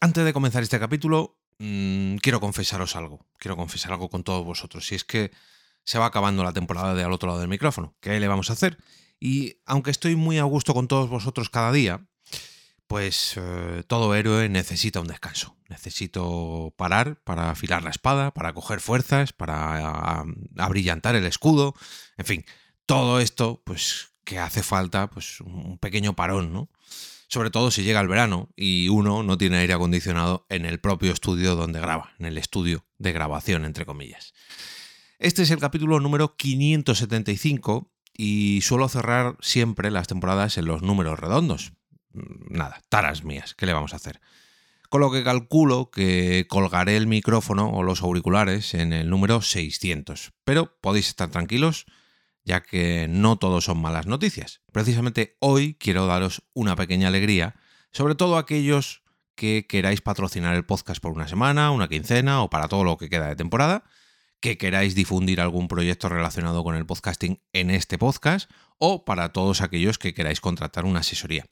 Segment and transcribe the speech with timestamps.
[0.00, 3.26] Antes de comenzar este capítulo, mmm, quiero confesaros algo.
[3.38, 4.86] Quiero confesar algo con todos vosotros.
[4.86, 5.30] Si es que
[5.84, 7.94] se va acabando la temporada de al otro lado del micrófono.
[8.00, 8.76] ¿Qué le vamos a hacer?
[9.20, 12.06] Y aunque estoy muy a gusto con todos vosotros cada día,
[12.88, 15.56] pues eh, todo héroe necesita un descanso.
[15.68, 20.24] Necesito parar para afilar la espada, para coger fuerzas, para
[20.58, 21.74] abrillantar el escudo.
[22.16, 22.44] En fin,
[22.84, 26.68] todo esto, pues que hace falta pues un pequeño parón, ¿no?
[27.28, 31.12] Sobre todo si llega el verano y uno no tiene aire acondicionado en el propio
[31.12, 34.34] estudio donde graba, en el estudio de grabación, entre comillas.
[35.18, 41.18] Este es el capítulo número 575 y suelo cerrar siempre las temporadas en los números
[41.18, 41.72] redondos,
[42.12, 44.20] nada, taras mías, ¿qué le vamos a hacer?
[44.88, 50.32] Con lo que calculo que colgaré el micrófono o los auriculares en el número 600.
[50.44, 51.86] Pero podéis estar tranquilos,
[52.46, 54.62] ya que no todos son malas noticias.
[54.72, 57.56] Precisamente hoy quiero daros una pequeña alegría,
[57.92, 59.02] sobre todo aquellos
[59.34, 63.10] que queráis patrocinar el podcast por una semana, una quincena o para todo lo que
[63.10, 63.84] queda de temporada,
[64.40, 69.60] que queráis difundir algún proyecto relacionado con el podcasting en este podcast o para todos
[69.60, 71.44] aquellos que queráis contratar una asesoría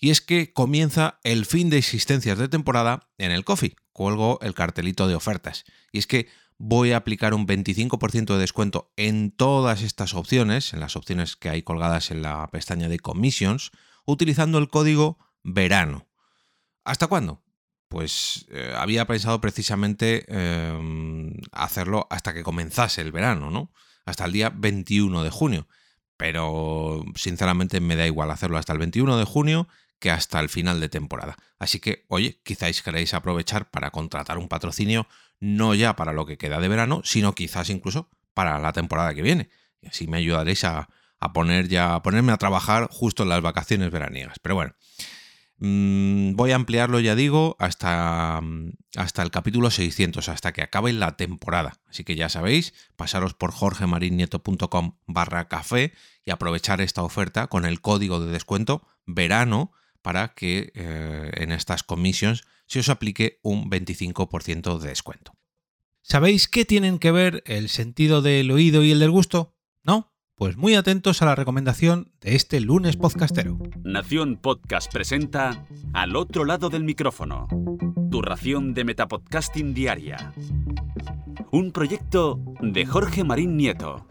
[0.00, 3.76] y es que comienza el fin de existencias de temporada en el coffee.
[3.92, 5.64] Cuelgo el cartelito de ofertas.
[5.92, 10.80] Y es que voy a aplicar un 25% de descuento en todas estas opciones, en
[10.80, 13.70] las opciones que hay colgadas en la pestaña de commissions,
[14.04, 16.08] utilizando el código verano.
[16.84, 17.42] ¿Hasta cuándo?
[17.88, 23.72] Pues eh, había pensado precisamente em, hacerlo hasta que comenzase el verano, ¿no?
[24.04, 25.68] Hasta el día 21 de junio.
[26.16, 29.68] Pero sinceramente me da igual hacerlo hasta el 21 de junio
[29.98, 31.36] que hasta el final de temporada.
[31.58, 35.06] Así que, oye, quizás queréis aprovechar para contratar un patrocinio
[35.40, 39.22] no ya para lo que queda de verano, sino quizás incluso para la temporada que
[39.22, 39.50] viene.
[39.80, 40.88] Y así me ayudaréis a,
[41.32, 44.38] poner ya, a ponerme a trabajar justo en las vacaciones veraniegas.
[44.40, 44.74] Pero bueno,
[45.58, 48.40] mm, voy a ampliarlo, ya digo, hasta,
[48.96, 51.80] hasta el capítulo 600, hasta que acabe la temporada.
[51.88, 55.92] Así que ya sabéis, pasaros por jorgemarinieto.com barra café
[56.24, 59.72] y aprovechar esta oferta con el código de descuento verano
[60.08, 65.34] para que eh, en estas commissions se os aplique un 25% de descuento.
[66.00, 69.54] ¿Sabéis qué tienen que ver el sentido del oído y el del gusto?
[69.84, 70.10] ¿No?
[70.34, 73.58] Pues muy atentos a la recomendación de este lunes podcastero.
[73.84, 77.46] Nación Podcast presenta Al otro lado del micrófono,
[78.10, 80.32] tu ración de Metapodcasting Diaria.
[81.52, 84.06] Un proyecto de Jorge Marín Nieto.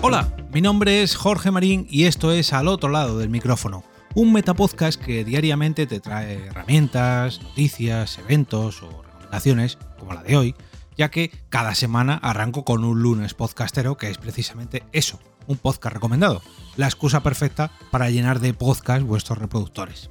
[0.00, 3.84] Hola, mi nombre es Jorge Marín y esto es Al otro lado del micrófono,
[4.14, 10.54] un metapodcast que diariamente te trae herramientas, noticias, eventos o recomendaciones, como la de hoy,
[10.96, 15.94] ya que cada semana arranco con un lunes podcastero que es precisamente eso, un podcast
[15.94, 16.42] recomendado,
[16.76, 20.10] la excusa perfecta para llenar de podcast vuestros reproductores.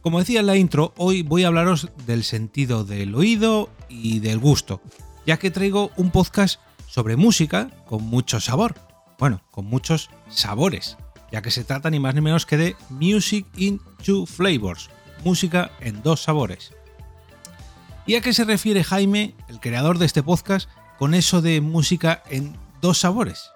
[0.00, 4.38] Como decía en la intro, hoy voy a hablaros del sentido del oído y del
[4.38, 4.80] gusto,
[5.26, 8.85] ya que traigo un podcast sobre música con mucho sabor
[9.18, 10.96] bueno, con muchos sabores,
[11.32, 14.90] ya que se trata ni más ni menos que de Music in Two Flavors,
[15.24, 16.72] música en dos sabores.
[18.06, 20.68] ¿Y a qué se refiere Jaime, el creador de este podcast,
[20.98, 23.50] con eso de música en dos sabores?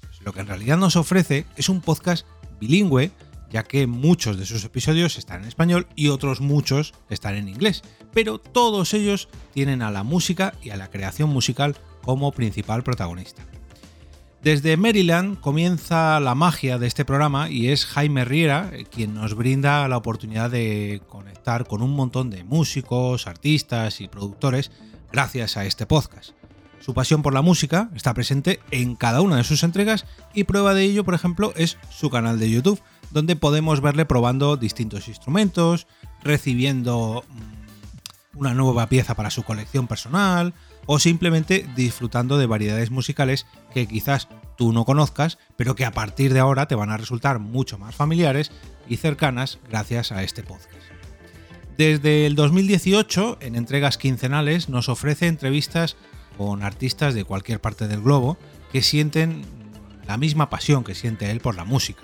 [0.00, 2.26] Pues lo que en realidad nos ofrece es un podcast
[2.60, 3.10] bilingüe,
[3.50, 7.82] ya que muchos de sus episodios están en español y otros muchos están en inglés,
[8.12, 13.44] pero todos ellos tienen a la música y a la creación musical como principal protagonista.
[14.42, 19.34] Desde Maryland comienza la magia de este programa y es Jaime Riera eh, quien nos
[19.34, 24.70] brinda la oportunidad de conectar con un montón de músicos, artistas y productores
[25.12, 26.30] gracias a este podcast.
[26.80, 30.72] Su pasión por la música está presente en cada una de sus entregas y prueba
[30.72, 32.80] de ello, por ejemplo, es su canal de YouTube,
[33.10, 35.86] donde podemos verle probando distintos instrumentos,
[36.22, 40.54] recibiendo mm, una nueva pieza para su colección personal,
[40.92, 46.34] o simplemente disfrutando de variedades musicales que quizás tú no conozcas, pero que a partir
[46.34, 48.50] de ahora te van a resultar mucho más familiares
[48.88, 50.74] y cercanas gracias a este podcast.
[51.78, 55.96] Desde el 2018, en entregas quincenales, nos ofrece entrevistas
[56.36, 58.36] con artistas de cualquier parte del globo
[58.72, 59.42] que sienten
[60.08, 62.02] la misma pasión que siente él por la música.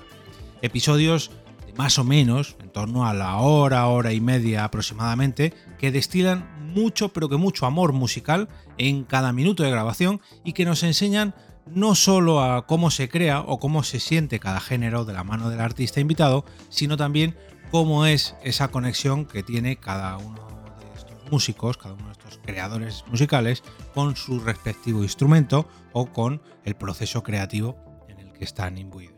[0.63, 1.33] Episodios
[1.67, 6.56] de más o menos, en torno a la hora, hora y media aproximadamente, que destilan
[6.77, 11.35] mucho, pero que mucho amor musical en cada minuto de grabación y que nos enseñan
[11.67, 15.49] no solo a cómo se crea o cómo se siente cada género de la mano
[15.49, 17.37] del artista invitado, sino también
[17.71, 20.47] cómo es esa conexión que tiene cada uno
[20.79, 23.63] de estos músicos, cada uno de estos creadores musicales
[23.95, 27.77] con su respectivo instrumento o con el proceso creativo
[28.09, 29.17] en el que están imbuidos.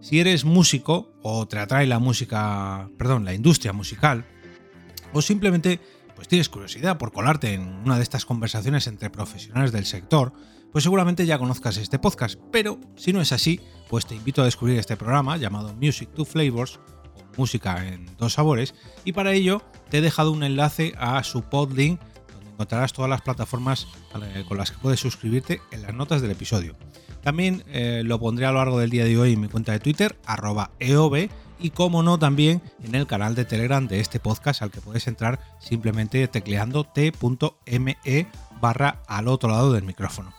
[0.00, 4.26] Si eres músico o te atrae la música, perdón, la industria musical,
[5.14, 5.80] o simplemente
[6.14, 10.32] pues tienes curiosidad por colarte en una de estas conversaciones entre profesionales del sector,
[10.72, 14.44] pues seguramente ya conozcas este podcast, pero si no es así, pues te invito a
[14.44, 16.80] descubrir este programa llamado Music to Flavors,
[17.14, 18.74] o música en dos sabores,
[19.04, 22.00] y para ello te he dejado un enlace a su podlink
[22.32, 23.86] donde encontrarás todas las plataformas
[24.20, 26.74] eh, con las que puedes suscribirte en las notas del episodio.
[27.22, 29.78] También eh, lo pondré a lo largo del día de hoy en mi cuenta de
[29.78, 34.62] Twitter, arroba EOB, y como no también en el canal de Telegram de este podcast
[34.62, 38.26] al que puedes entrar simplemente tecleando t.me
[38.60, 40.32] barra al otro lado del micrófono.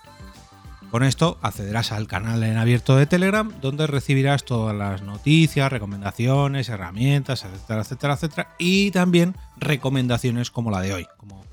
[0.92, 6.70] Con esto accederás al canal en abierto de Telegram donde recibirás todas las noticias, recomendaciones,
[6.70, 8.56] herramientas, etcétera, etcétera, etcétera.
[8.60, 11.44] Y también recomendaciones como la de hoy, como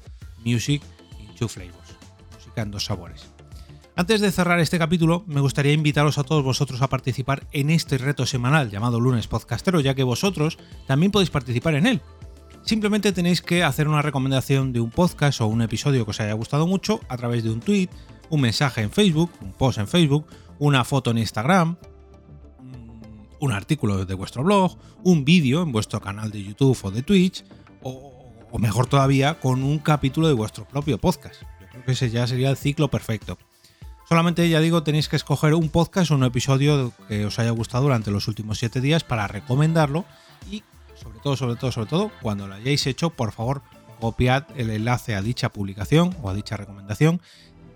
[0.45, 0.83] Music
[1.19, 1.97] in Two Flavors,
[2.37, 3.33] música en dos sabores.
[3.95, 7.99] Antes de cerrar este capítulo, me gustaría invitaros a todos vosotros a participar en este
[7.99, 10.57] reto semanal llamado Lunes Podcastero, ya que vosotros
[10.87, 12.01] también podéis participar en él.
[12.63, 16.33] Simplemente tenéis que hacer una recomendación de un podcast o un episodio que os haya
[16.33, 17.91] gustado mucho a través de un tweet,
[18.31, 20.27] un mensaje en Facebook, un post en Facebook,
[20.59, 21.77] una foto en Instagram,
[23.41, 27.45] un artículo de vuestro blog, un vídeo en vuestro canal de YouTube o de Twitch,
[27.83, 31.43] o, mejor todavía, con un capítulo de vuestro propio podcast.
[31.61, 33.37] Yo creo que ese ya sería el ciclo perfecto.
[34.09, 37.85] Solamente, ya digo, tenéis que escoger un podcast o un episodio que os haya gustado
[37.85, 40.05] durante los últimos 7 días para recomendarlo
[40.51, 40.63] y,
[40.95, 43.63] sobre todo, sobre todo, sobre todo, cuando lo hayáis hecho, por favor,
[44.01, 47.21] copiad el enlace a dicha publicación o a dicha recomendación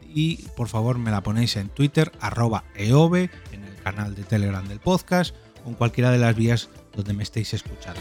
[0.02, 4.66] y por favor me la ponéis en Twitter, arroba eove, en el canal de Telegram
[4.66, 8.00] del podcast o en cualquiera de las vías donde me estéis escuchando.